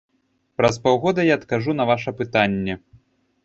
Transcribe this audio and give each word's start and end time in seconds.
Праз 0.61 0.79
паўгода 0.87 1.27
я 1.29 1.37
адкажу 1.41 1.77
на 1.79 1.89
ваша 1.93 2.17
пытанне. 2.23 2.73